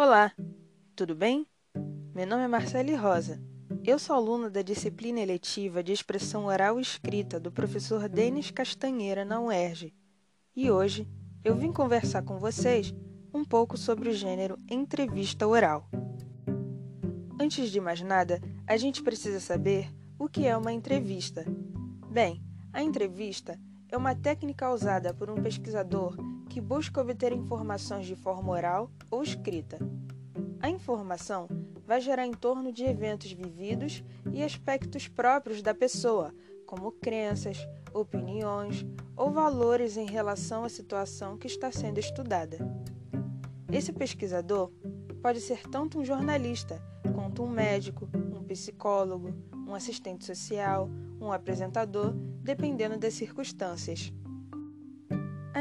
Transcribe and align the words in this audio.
Olá, 0.00 0.32
tudo 0.94 1.12
bem? 1.12 1.44
Meu 2.14 2.24
nome 2.24 2.44
é 2.44 2.46
Marcele 2.46 2.94
Rosa. 2.94 3.42
Eu 3.84 3.98
sou 3.98 4.14
aluna 4.14 4.48
da 4.48 4.62
disciplina 4.62 5.18
eletiva 5.18 5.82
de 5.82 5.90
expressão 5.90 6.44
oral 6.44 6.78
e 6.78 6.82
escrita 6.82 7.40
do 7.40 7.50
professor 7.50 8.08
Denis 8.08 8.52
Castanheira 8.52 9.24
na 9.24 9.40
UERJ. 9.40 9.92
E 10.54 10.70
hoje 10.70 11.08
eu 11.42 11.56
vim 11.56 11.72
conversar 11.72 12.22
com 12.22 12.38
vocês 12.38 12.94
um 13.34 13.44
pouco 13.44 13.76
sobre 13.76 14.08
o 14.08 14.14
gênero 14.14 14.56
entrevista 14.70 15.48
oral. 15.48 15.90
Antes 17.40 17.68
de 17.68 17.80
mais 17.80 18.00
nada, 18.00 18.40
a 18.68 18.76
gente 18.76 19.02
precisa 19.02 19.40
saber 19.40 19.92
o 20.16 20.28
que 20.28 20.46
é 20.46 20.56
uma 20.56 20.72
entrevista. 20.72 21.44
Bem, 22.08 22.40
a 22.72 22.84
entrevista 22.84 23.58
é 23.88 23.96
uma 23.96 24.14
técnica 24.14 24.70
usada 24.70 25.12
por 25.12 25.28
um 25.28 25.42
pesquisador 25.42 26.16
que 26.48 26.60
busca 26.60 27.00
obter 27.00 27.32
informações 27.32 28.06
de 28.06 28.16
forma 28.16 28.50
oral 28.50 28.90
ou 29.10 29.22
escrita. 29.22 29.78
A 30.60 30.68
informação 30.68 31.46
vai 31.86 32.00
gerar 32.00 32.26
em 32.26 32.32
torno 32.32 32.72
de 32.72 32.84
eventos 32.84 33.32
vividos 33.32 34.02
e 34.32 34.42
aspectos 34.42 35.06
próprios 35.06 35.62
da 35.62 35.74
pessoa, 35.74 36.34
como 36.66 36.92
crenças, 36.92 37.58
opiniões 37.94 38.84
ou 39.16 39.30
valores 39.30 39.96
em 39.96 40.06
relação 40.06 40.64
à 40.64 40.68
situação 40.68 41.36
que 41.36 41.46
está 41.46 41.70
sendo 41.70 41.98
estudada. 41.98 42.58
Esse 43.70 43.92
pesquisador 43.92 44.70
pode 45.22 45.40
ser 45.40 45.68
tanto 45.68 45.98
um 45.98 46.04
jornalista 46.04 46.82
quanto 47.14 47.42
um 47.42 47.48
médico, 47.48 48.08
um 48.14 48.42
psicólogo, 48.44 49.34
um 49.66 49.74
assistente 49.74 50.24
social, 50.24 50.88
um 51.20 51.32
apresentador, 51.32 52.12
dependendo 52.42 52.96
das 52.96 53.14
circunstâncias. 53.14 54.12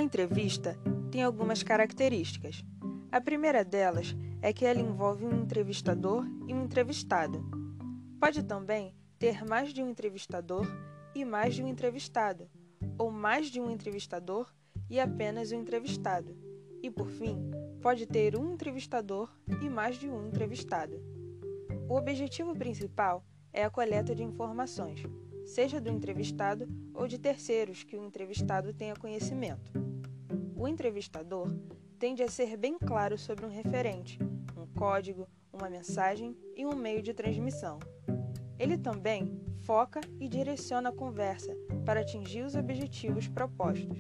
Entrevista 0.08 0.80
tem 1.12 1.22
algumas 1.22 1.64
características. 1.64 2.64
A 3.12 3.20
primeira 3.20 3.66
delas 3.66 4.16
é 4.42 4.54
que 4.54 4.66
ela 4.66 4.80
envolve 4.80 5.26
um 5.26 5.42
entrevistador 5.42 6.26
e 6.48 6.54
um 6.54 6.64
entrevistado. 6.64 7.44
Pode 8.18 8.42
também 8.42 8.96
ter 9.20 9.44
mais 9.44 9.74
de 9.74 9.84
um 9.84 9.90
entrevistador 9.90 10.66
e 11.14 11.26
mais 11.26 11.56
de 11.56 11.62
um 11.62 11.68
entrevistado, 11.68 12.50
ou 12.98 13.12
mais 13.12 13.48
de 13.48 13.60
um 13.60 13.70
entrevistador 13.70 14.50
e 14.90 14.98
apenas 14.98 15.52
um 15.52 15.60
entrevistado. 15.60 16.38
E 16.82 16.90
por 16.90 17.10
fim, 17.10 17.38
pode 17.82 18.06
ter 18.06 18.38
um 18.38 18.54
entrevistador 18.54 19.30
e 19.62 19.70
mais 19.70 19.98
de 19.98 20.10
um 20.10 20.26
entrevistado. 20.26 21.04
O 21.90 21.96
objetivo 21.96 22.56
principal 22.56 23.26
é 23.52 23.66
a 23.66 23.70
coleta 23.70 24.16
de 24.16 24.24
informações, 24.24 25.04
seja 25.46 25.82
do 25.82 25.90
entrevistado 25.90 26.66
ou 26.94 27.10
de 27.10 27.20
terceiros 27.20 27.84
que 27.84 27.98
o 27.98 28.06
entrevistado 28.06 28.74
tenha 28.74 28.96
conhecimento. 28.96 29.87
O 30.58 30.68
entrevistador 30.68 31.48
tende 32.00 32.24
a 32.24 32.28
ser 32.28 32.58
bem 32.58 32.80
claro 32.80 33.16
sobre 33.16 33.46
um 33.46 33.50
referente, 33.50 34.18
um 34.58 34.66
código, 34.78 35.28
uma 35.54 35.70
mensagem 35.70 36.36
e 36.56 36.66
um 36.66 36.76
meio 36.76 37.04
de 37.04 37.14
transmissão. 37.14 37.78
Ele 38.58 38.76
também 38.76 39.40
foca 39.60 40.02
e 40.20 40.28
direciona 40.28 40.90
a 40.90 40.92
conversa 40.92 41.56
para 41.86 42.02
atingir 42.02 42.42
os 42.42 42.56
objetivos 42.56 43.28
propostos. 43.28 44.00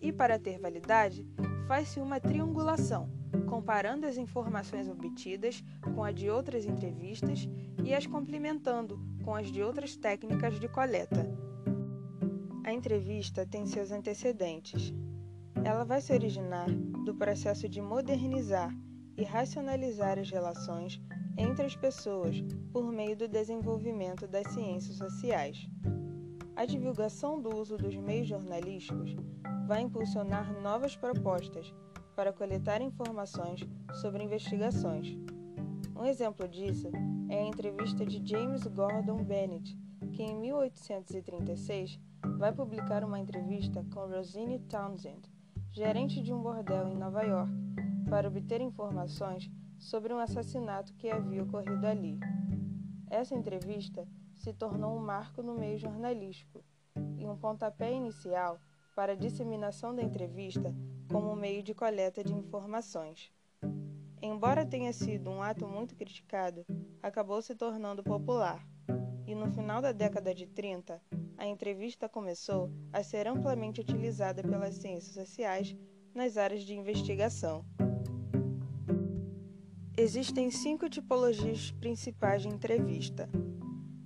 E 0.00 0.12
para 0.12 0.38
ter 0.38 0.60
validade, 0.60 1.26
faz-se 1.66 1.98
uma 1.98 2.20
triangulação 2.20 3.10
comparando 3.48 4.06
as 4.06 4.16
informações 4.16 4.88
obtidas 4.88 5.64
com 5.94 6.04
a 6.04 6.12
de 6.12 6.30
outras 6.30 6.64
entrevistas 6.64 7.48
e 7.84 7.92
as 7.92 8.06
complementando 8.06 9.00
com 9.24 9.34
as 9.34 9.50
de 9.50 9.60
outras 9.62 9.96
técnicas 9.96 10.60
de 10.60 10.68
coleta. 10.68 11.26
A 12.64 12.72
entrevista 12.72 13.44
tem 13.44 13.66
seus 13.66 13.90
antecedentes. 13.90 14.94
Ela 15.64 15.84
vai 15.84 16.00
se 16.00 16.12
originar 16.12 16.68
do 17.04 17.14
processo 17.14 17.68
de 17.68 17.80
modernizar 17.80 18.74
e 19.16 19.24
racionalizar 19.24 20.18
as 20.18 20.30
relações 20.30 21.00
entre 21.36 21.66
as 21.66 21.76
pessoas 21.76 22.42
por 22.72 22.92
meio 22.92 23.16
do 23.16 23.28
desenvolvimento 23.28 24.26
das 24.26 24.46
ciências 24.52 24.96
sociais. 24.96 25.68
A 26.54 26.64
divulgação 26.64 27.40
do 27.40 27.56
uso 27.56 27.76
dos 27.76 27.96
meios 27.96 28.28
jornalísticos 28.28 29.14
vai 29.66 29.82
impulsionar 29.82 30.52
novas 30.60 30.96
propostas 30.96 31.72
para 32.14 32.32
coletar 32.32 32.80
informações 32.82 33.60
sobre 34.00 34.24
investigações. 34.24 35.16
Um 35.96 36.04
exemplo 36.04 36.46
disso 36.48 36.90
é 37.28 37.38
a 37.38 37.46
entrevista 37.46 38.04
de 38.04 38.20
James 38.28 38.66
Gordon 38.66 39.22
Bennett, 39.24 39.76
que 40.12 40.22
em 40.22 40.34
1836 40.38 41.98
vai 42.38 42.52
publicar 42.52 43.04
uma 43.04 43.18
entrevista 43.18 43.84
com 43.92 44.06
Rosine 44.06 44.58
Townsend, 44.60 45.22
gerente 45.72 46.22
de 46.22 46.34
um 46.34 46.42
bordel 46.42 46.86
em 46.86 46.96
Nova 46.96 47.22
York, 47.22 47.50
para 48.08 48.28
obter 48.28 48.60
informações 48.60 49.50
sobre 49.78 50.12
um 50.12 50.18
assassinato 50.18 50.92
que 50.94 51.10
havia 51.10 51.42
ocorrido 51.42 51.86
ali. 51.86 52.20
Essa 53.10 53.34
entrevista 53.34 54.06
se 54.34 54.52
tornou 54.52 54.94
um 54.94 55.00
marco 55.00 55.42
no 55.42 55.54
meio 55.54 55.78
jornalístico 55.78 56.62
e 57.16 57.26
um 57.26 57.38
pontapé 57.38 57.90
inicial 57.90 58.60
para 58.94 59.12
a 59.12 59.16
disseminação 59.16 59.94
da 59.94 60.02
entrevista 60.02 60.74
como 61.10 61.34
meio 61.34 61.62
de 61.62 61.72
coleta 61.72 62.22
de 62.22 62.34
informações. 62.34 63.32
Embora 64.20 64.66
tenha 64.66 64.92
sido 64.92 65.30
um 65.30 65.42
ato 65.42 65.66
muito 65.66 65.96
criticado, 65.96 66.66
acabou 67.02 67.40
se 67.40 67.54
tornando 67.54 68.02
popular. 68.02 68.62
E 69.26 69.34
no 69.34 69.50
final 69.50 69.80
da 69.80 69.92
década 69.92 70.34
de 70.34 70.46
30, 70.46 71.00
a 71.36 71.46
entrevista 71.46 72.08
começou 72.08 72.70
a 72.92 73.02
ser 73.02 73.26
amplamente 73.26 73.80
utilizada 73.80 74.42
pelas 74.42 74.74
ciências 74.76 75.14
sociais 75.14 75.76
nas 76.14 76.36
áreas 76.36 76.62
de 76.62 76.74
investigação. 76.74 77.64
Existem 79.96 80.50
cinco 80.50 80.88
tipologias 80.88 81.70
principais 81.72 82.42
de 82.42 82.48
entrevista. 82.48 83.28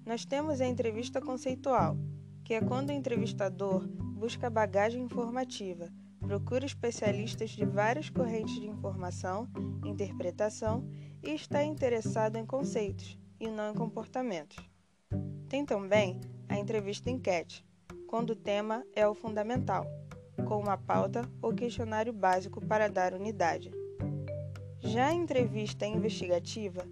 Nós 0.04 0.24
temos 0.24 0.60
a 0.60 0.66
entrevista 0.66 1.20
conceitual, 1.20 1.96
que 2.44 2.54
é 2.54 2.60
quando 2.60 2.90
o 2.90 2.92
entrevistador 2.92 3.86
busca 3.88 4.50
bagagem 4.50 5.02
informativa 5.02 5.90
procura 6.26 6.66
especialistas 6.66 7.50
de 7.50 7.64
várias 7.64 8.10
correntes 8.10 8.56
de 8.56 8.66
informação, 8.66 9.48
interpretação 9.84 10.84
e 11.22 11.30
está 11.30 11.62
interessado 11.62 12.36
em 12.36 12.44
conceitos 12.44 13.16
e 13.38 13.48
não 13.48 13.70
em 13.70 13.74
comportamentos. 13.74 14.58
Tem 15.48 15.64
também 15.64 16.20
a 16.48 16.58
entrevista 16.58 17.10
enquete, 17.10 17.64
quando 18.06 18.30
o 18.30 18.36
tema 18.36 18.84
é 18.94 19.06
o 19.06 19.14
fundamental, 19.14 19.86
com 20.46 20.58
uma 20.58 20.76
pauta 20.76 21.22
ou 21.42 21.54
questionário 21.54 22.12
básico 22.12 22.60
para 22.64 22.88
dar 22.88 23.14
unidade. 23.14 23.70
Já 24.78 25.08
a 25.08 25.14
entrevista 25.14 25.86
investigativa 25.86 26.86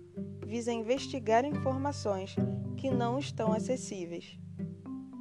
visa 0.44 0.72
investigar 0.72 1.44
informações 1.44 2.34
que 2.76 2.90
não 2.90 3.18
estão 3.18 3.52
acessíveis. 3.52 4.38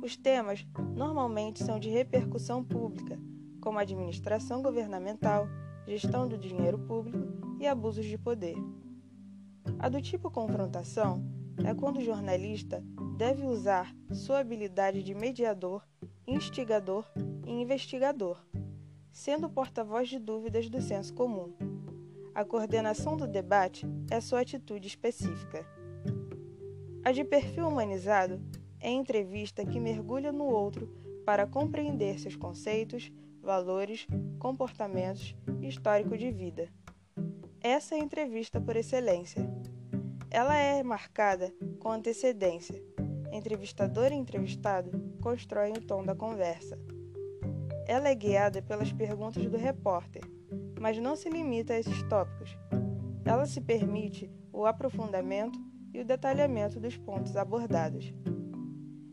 Os 0.03 0.17
temas 0.17 0.65
normalmente 0.95 1.63
são 1.63 1.79
de 1.79 1.89
repercussão 1.89 2.63
pública 2.63 3.19
como 3.61 3.79
administração 3.79 4.61
governamental, 4.61 5.47
gestão 5.87 6.27
do 6.27 6.37
dinheiro 6.37 6.77
público 6.79 7.57
e 7.59 7.65
abusos 7.65 8.05
de 8.05 8.17
poder. 8.17 8.57
A 9.79 9.87
do 9.87 10.01
tipo 10.01 10.29
confrontação 10.29 11.23
é 11.63 11.73
quando 11.73 11.97
o 11.97 12.03
jornalista 12.03 12.83
deve 13.15 13.45
usar 13.45 13.95
sua 14.11 14.39
habilidade 14.39 15.03
de 15.03 15.13
mediador, 15.13 15.87
instigador 16.25 17.05
e 17.45 17.51
investigador, 17.51 18.43
sendo 19.11 19.49
porta-voz 19.49 20.09
de 20.09 20.17
dúvidas 20.17 20.69
do 20.69 20.81
senso 20.81 21.13
comum. 21.13 21.53
A 22.33 22.43
coordenação 22.43 23.15
do 23.15 23.27
debate 23.27 23.85
é 24.09 24.19
sua 24.19 24.41
atitude 24.41 24.87
específica. 24.87 25.65
A 27.03 27.11
de 27.11 27.23
perfil 27.23 27.67
humanizado 27.67 28.41
é 28.79 28.89
entrevista 28.89 29.63
que 29.65 29.79
mergulha 29.79 30.31
no 30.31 30.45
outro 30.45 30.87
para 31.23 31.45
compreender 31.45 32.19
seus 32.19 32.35
conceitos, 32.35 33.11
valores, 33.41 34.07
comportamentos 34.39 35.35
e 35.61 35.67
histórico 35.67 36.17
de 36.17 36.31
vida. 36.31 36.67
Essa 37.61 37.95
é 37.95 37.99
a 37.99 38.03
entrevista 38.03 38.59
por 38.59 38.75
excelência. 38.75 39.47
Ela 40.31 40.57
é 40.57 40.81
marcada 40.81 41.53
com 41.83 41.91
antecedência. 41.91 42.81
Entrevistador 43.29 44.13
e 44.13 44.15
entrevistado 44.15 44.89
constroem 45.21 45.73
o 45.73 45.81
tom 45.81 46.01
da 46.01 46.15
conversa. 46.15 46.79
Ela 47.85 48.07
é 48.07 48.15
guiada 48.15 48.61
pelas 48.61 48.93
perguntas 48.93 49.45
do 49.45 49.57
repórter, 49.57 50.23
mas 50.79 50.97
não 50.97 51.17
se 51.17 51.29
limita 51.29 51.73
a 51.73 51.79
esses 51.79 52.01
tópicos. 52.03 52.57
Ela 53.25 53.45
se 53.45 53.59
permite 53.59 54.31
o 54.53 54.65
aprofundamento 54.65 55.59
e 55.93 55.99
o 55.99 56.05
detalhamento 56.05 56.79
dos 56.79 56.95
pontos 56.95 57.35
abordados. 57.35 58.13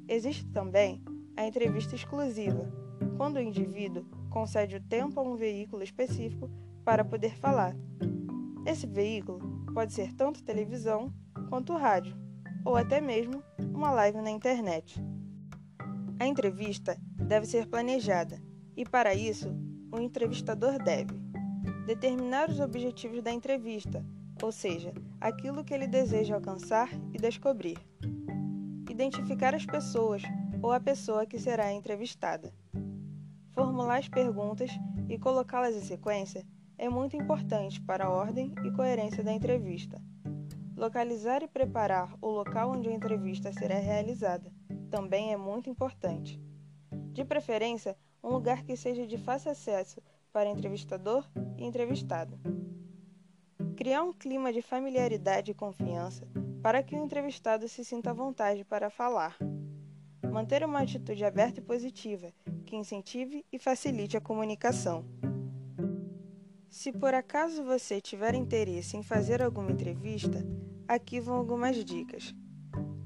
Existe 0.07 0.47
também 0.47 1.03
a 1.37 1.45
entrevista 1.45 1.97
exclusiva, 1.97 2.71
quando 3.17 3.37
o 3.37 3.41
indivíduo 3.41 4.05
concede 4.31 4.77
o 4.77 4.81
tempo 4.81 5.19
a 5.19 5.23
um 5.25 5.35
veículo 5.35 5.83
específico 5.83 6.49
para 6.85 7.05
poder 7.05 7.37
falar. 7.37 7.75
Esse 8.65 8.87
veículo 8.87 9.41
pode 9.75 9.93
ser 9.93 10.13
tanto 10.13 10.45
televisão 10.45 11.13
quanto 11.49 11.75
rádio, 11.75 12.17
ou 12.65 12.77
até 12.77 13.01
mesmo 13.01 13.43
uma 13.75 13.91
live 13.91 14.19
na 14.21 14.31
internet. 14.31 15.03
A 16.19 16.27
entrevista 16.27 16.99
deve 17.17 17.47
ser 17.47 17.67
planejada 17.67 18.43
e, 18.77 18.85
para 18.85 19.15
isso, 19.15 19.49
o 19.93 20.01
entrevistador 20.01 20.83
deve 20.83 21.15
determinar 21.87 22.49
os 22.49 22.61
objetivos 22.61 23.23
da 23.23 23.33
entrevista, 23.33 24.05
ou 24.43 24.53
seja, 24.53 24.93
aquilo 25.21 25.65
que 25.65 25.75
ele 25.75 25.87
deseja 25.87 26.35
alcançar 26.35 26.89
e 27.13 27.19
descobrir. 27.19 27.79
Identificar 28.89 29.55
as 29.55 29.67
pessoas 29.67 30.23
ou 30.63 30.73
a 30.73 30.81
pessoa 30.81 31.27
que 31.27 31.39
será 31.39 31.73
entrevistada. 31.73 32.53
Formular 33.53 33.99
as 33.99 34.09
perguntas 34.09 34.71
e 35.09 35.19
colocá-las 35.19 35.75
em 35.75 35.81
sequência 35.81 36.47
é 36.79 36.89
muito 36.89 37.17
importante 37.17 37.81
para 37.81 38.07
a 38.07 38.11
ordem 38.11 38.55
e 38.65 38.71
coerência 38.71 39.23
da 39.23 39.33
entrevista. 39.33 40.01
Localizar 40.81 41.43
e 41.43 41.47
preparar 41.47 42.17
o 42.23 42.29
local 42.31 42.71
onde 42.71 42.89
a 42.89 42.93
entrevista 42.95 43.53
será 43.53 43.75
realizada 43.75 44.51
também 44.91 45.31
é 45.31 45.37
muito 45.37 45.69
importante. 45.69 46.41
De 47.13 47.23
preferência, 47.23 47.95
um 48.25 48.31
lugar 48.31 48.65
que 48.65 48.75
seja 48.75 49.07
de 49.07 49.19
fácil 49.19 49.51
acesso 49.51 50.01
para 50.33 50.49
entrevistador 50.49 51.29
e 51.59 51.67
entrevistado. 51.67 52.41
Criar 53.77 54.03
um 54.03 54.11
clima 54.11 54.55
de 54.55 54.63
familiaridade 54.63 55.51
e 55.51 55.55
confiança 55.55 56.27
para 56.63 56.83
que 56.83 56.97
o 56.97 57.05
entrevistado 57.05 57.69
se 57.69 57.85
sinta 57.85 58.09
à 58.09 58.15
vontade 58.15 58.65
para 58.65 58.89
falar. 58.89 59.37
Manter 60.33 60.65
uma 60.65 60.81
atitude 60.81 61.27
aberta 61.27 61.61
e 61.61 61.63
positiva 61.63 62.33
que 62.65 62.75
incentive 62.75 63.45
e 63.53 63.59
facilite 63.59 64.17
a 64.17 64.21
comunicação. 64.21 65.05
Se 66.71 66.91
por 66.91 67.13
acaso 67.13 67.65
você 67.65 68.01
tiver 68.01 68.35
interesse 68.35 68.97
em 68.97 69.03
fazer 69.03 69.43
alguma 69.43 69.73
entrevista, 69.73 70.43
aqui 70.91 71.21
vão 71.21 71.37
algumas 71.37 71.85
dicas. 71.85 72.35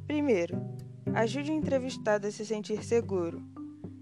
Primeiro, 0.06 0.56
ajude 1.12 1.52
o 1.52 1.54
entrevistado 1.54 2.26
a 2.26 2.30
se 2.30 2.44
sentir 2.46 2.82
seguro. 2.82 3.42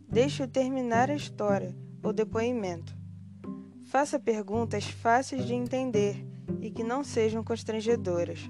Deixe-o 0.08 0.46
terminar 0.46 1.10
a 1.10 1.16
história 1.16 1.76
ou 2.00 2.12
depoimento. 2.12 2.96
Faça 3.86 4.20
perguntas 4.20 4.84
fáceis 4.84 5.44
de 5.44 5.54
entender 5.54 6.24
e 6.60 6.70
que 6.70 6.84
não 6.84 7.02
sejam 7.02 7.42
constrangedoras. 7.42 8.48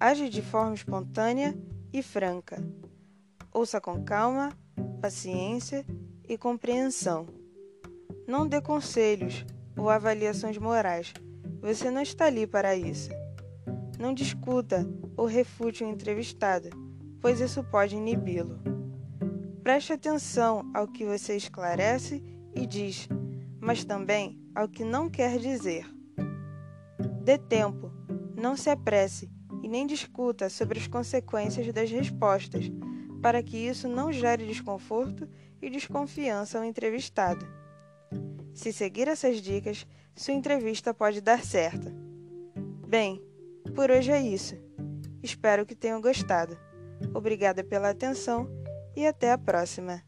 Age 0.00 0.30
de 0.30 0.40
forma 0.40 0.74
espontânea 0.74 1.54
e 1.92 2.02
franca. 2.02 2.56
Ouça 3.52 3.82
com 3.82 4.02
calma, 4.02 4.50
paciência 5.02 5.84
e 6.26 6.38
compreensão. 6.38 7.26
Não 8.26 8.48
dê 8.48 8.62
conselhos 8.62 9.44
ou 9.76 9.90
avaliações 9.90 10.56
morais. 10.56 11.12
Você 11.60 11.90
não 11.90 12.00
está 12.00 12.24
ali 12.24 12.46
para 12.46 12.74
isso. 12.74 13.10
Não 14.02 14.12
discuta 14.12 14.84
ou 15.16 15.26
refute 15.26 15.84
o 15.84 15.88
entrevistado, 15.88 16.70
pois 17.20 17.38
isso 17.38 17.62
pode 17.62 17.94
inibi-lo. 17.94 18.58
Preste 19.62 19.92
atenção 19.92 20.68
ao 20.74 20.88
que 20.88 21.04
você 21.04 21.36
esclarece 21.36 22.20
e 22.52 22.66
diz, 22.66 23.08
mas 23.60 23.84
também 23.84 24.42
ao 24.56 24.68
que 24.68 24.84
não 24.84 25.08
quer 25.08 25.38
dizer. 25.38 25.88
Dê 27.22 27.38
tempo, 27.38 27.92
não 28.34 28.56
se 28.56 28.68
apresse 28.70 29.30
e 29.62 29.68
nem 29.68 29.86
discuta 29.86 30.50
sobre 30.50 30.80
as 30.80 30.88
consequências 30.88 31.72
das 31.72 31.88
respostas, 31.88 32.72
para 33.22 33.40
que 33.40 33.56
isso 33.56 33.86
não 33.86 34.12
gere 34.12 34.48
desconforto 34.48 35.28
e 35.62 35.70
desconfiança 35.70 36.58
ao 36.58 36.64
entrevistado. 36.64 37.46
Se 38.52 38.72
seguir 38.72 39.06
essas 39.06 39.40
dicas, 39.40 39.86
sua 40.16 40.34
entrevista 40.34 40.92
pode 40.92 41.20
dar 41.20 41.44
certo. 41.44 41.88
Bem, 42.88 43.22
por 43.70 43.90
hoje 43.90 44.10
é 44.10 44.20
isso. 44.20 44.56
Espero 45.22 45.64
que 45.64 45.74
tenham 45.74 46.00
gostado. 46.00 46.58
Obrigada 47.14 47.62
pela 47.62 47.90
atenção 47.90 48.48
e 48.96 49.06
até 49.06 49.32
a 49.32 49.38
próxima. 49.38 50.02